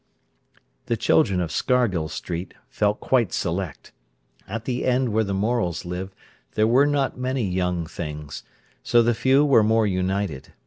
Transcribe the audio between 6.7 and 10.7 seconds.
not many young things. So the few were more united.